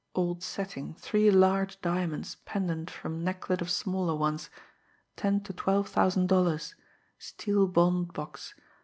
[0.15, 4.49] old setting, three large diamonds pendant from necklet of smaller ones...
[5.15, 6.73] ten to twelve thousand dollars...
[7.19, 8.55] steel bond box...